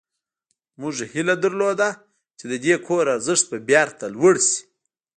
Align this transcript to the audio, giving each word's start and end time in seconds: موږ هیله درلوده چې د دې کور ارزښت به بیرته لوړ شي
موږ 0.81 0.95
هیله 1.11 1.35
درلوده 1.43 1.89
چې 2.37 2.45
د 2.51 2.53
دې 2.65 2.75
کور 2.85 3.05
ارزښت 3.15 3.45
به 3.51 3.57
بیرته 3.69 4.05
لوړ 4.15 4.35
شي 4.47 4.59